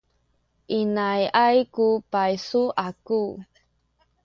[0.79, 3.21] inayay ku paysu aku.